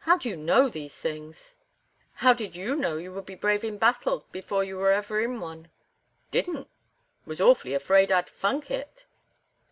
[0.00, 1.54] "How do you know these things?"
[2.14, 5.38] "How did you know you would be brave in battle before you were ever in
[5.38, 5.70] one?"
[6.32, 6.68] "Didn't.
[7.24, 9.06] Was awfully afraid I'd funk it."